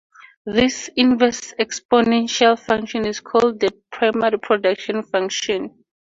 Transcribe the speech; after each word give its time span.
This 0.47 0.89
inverse 0.95 1.53
exponential 1.59 2.57
function 2.57 3.05
is 3.05 3.19
called 3.19 3.59
the 3.59 3.69
primary 3.91 4.39
production 4.39 5.03
function. 5.03 5.75